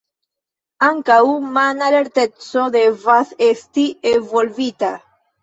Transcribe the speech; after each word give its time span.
Ankaŭ 0.87 1.17
mana 1.57 1.89
lerteco 1.97 2.65
devas 2.77 3.35
esti 3.51 3.87
evolvita. 4.15 4.93